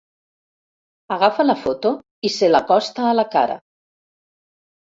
[1.15, 1.93] Agafa la foto
[2.31, 3.61] i se l'acosta a la cara.